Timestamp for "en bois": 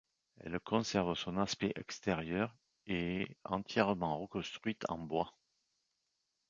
4.89-5.35